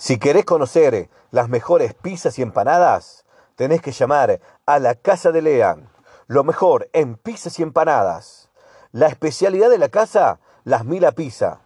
[0.00, 5.42] Si querés conocer las mejores pizzas y empanadas, tenés que llamar a la Casa de
[5.42, 5.90] Lean.
[6.26, 8.48] Lo mejor en pizzas y empanadas.
[8.92, 11.60] La especialidad de la casa, las Mila Pizza.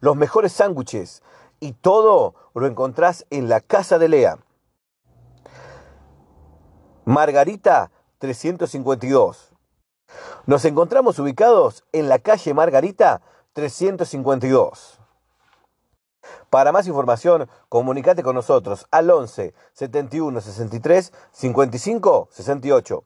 [0.00, 1.22] Los mejores sándwiches.
[1.58, 4.44] Y todo lo encontrás en la Casa de Lean.
[7.06, 9.54] Margarita 352.
[10.44, 13.22] Nos encontramos ubicados en la calle Margarita
[13.54, 14.99] 352.
[16.50, 23.04] Para más información, comunícate con nosotros al 11 71 63 55 68.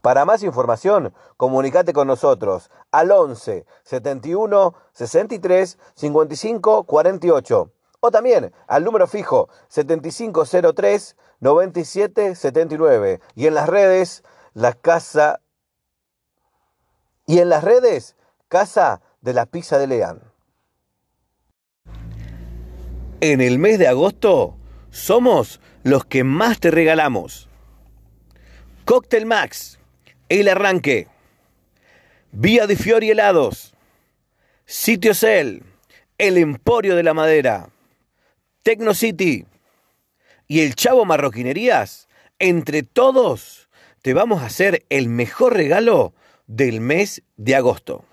[0.00, 8.84] Para más información, comunícate con nosotros al 11 71 63 55 48 o también al
[8.84, 14.22] número fijo 7503 97 79 y en las redes
[14.54, 15.40] la casa
[17.28, 18.16] y en las redes
[18.48, 20.22] Casa de la Pizza de Leán.
[23.20, 24.56] En el mes de agosto
[24.90, 27.48] somos los que más te regalamos.
[28.86, 29.78] Cocktail Max,
[30.30, 31.06] El Arranque,
[32.32, 33.74] Vía de Fiori Helados,
[34.64, 35.60] Sitio Cell,
[36.16, 37.68] El Emporio de la Madera,
[38.62, 39.44] Tecno City
[40.46, 43.68] y el Chavo Marroquinerías, entre todos
[44.00, 46.14] te vamos a hacer el mejor regalo
[46.48, 48.04] del mes de agosto.